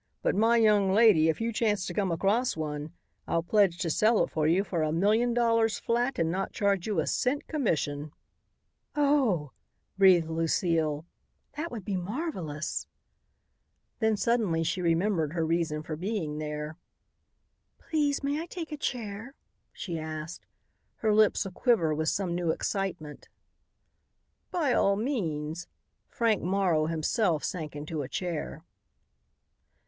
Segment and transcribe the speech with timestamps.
[0.23, 2.91] But, my young lady, if you chance to come across one,
[3.27, 6.87] I'll pledge to sell it for you for a million dollars flat and not charge
[6.87, 8.11] you a cent commission."
[8.95, 9.51] "Oh!"
[9.99, 11.05] breathed Lucile,
[11.55, 12.87] "that would be marvelous."
[13.99, 16.77] Then suddenly she remembered her reason for being there.
[17.77, 19.35] "Please may I take a chair?"
[19.71, 20.47] she asked,
[20.95, 23.29] her lips aquiver with some new excitement.
[24.49, 25.67] "By all means."
[26.07, 28.63] Frank Morrow himself sank into a chair.